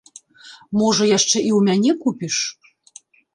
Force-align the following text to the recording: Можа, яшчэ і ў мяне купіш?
Можа, 0.81 1.03
яшчэ 1.17 1.37
і 1.49 1.51
ў 1.57 1.61
мяне 1.67 1.91
купіш? 2.07 2.35